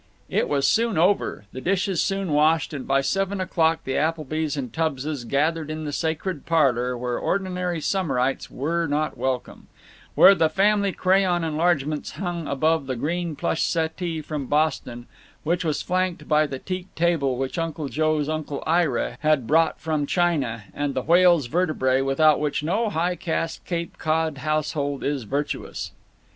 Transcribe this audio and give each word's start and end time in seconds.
It 0.31 0.49
was 0.49 0.65
soon 0.65 0.97
over, 0.97 1.45
the 1.53 1.61
dishes 1.61 2.01
soon 2.01 2.31
washed, 2.31 2.73
and 2.73 2.87
by 2.87 3.01
seven 3.01 3.39
o'clock 3.39 3.83
the 3.83 3.95
Applebys 3.97 4.57
and 4.57 4.73
Tubbses 4.73 5.25
gathered 5.25 5.69
in 5.69 5.85
the 5.85 5.91
sacred 5.93 6.47
parlor, 6.47 6.97
where 6.97 7.19
ordinary 7.19 7.79
summerites 7.79 8.49
were 8.49 8.87
not 8.87 9.15
welcome, 9.15 9.67
where 10.15 10.33
the 10.33 10.49
family 10.49 10.91
crayon 10.91 11.43
enlargements 11.43 12.13
hung 12.13 12.47
above 12.47 12.87
the 12.87 12.95
green 12.95 13.35
plush 13.35 13.61
settee 13.61 14.23
from 14.23 14.47
Boston, 14.47 15.05
which 15.43 15.63
was 15.63 15.83
flanked 15.83 16.27
by 16.27 16.47
the 16.47 16.57
teak 16.57 16.87
table 16.95 17.37
which 17.37 17.59
Uncle 17.59 17.87
Joe's 17.87 18.27
Uncle 18.27 18.63
Ira 18.65 19.17
had 19.19 19.45
brought 19.45 19.79
from 19.79 20.07
China, 20.07 20.63
and 20.73 20.95
the 20.95 21.03
whale's 21.03 21.47
vertebræ 21.47 22.03
without 22.03 22.39
which 22.39 22.63
no 22.63 22.89
high 22.89 23.15
caste 23.15 23.65
Cape 23.65 23.95
Cod 23.99 24.39
household 24.39 25.03
is 25.03 25.25
virtuous. 25.25 25.91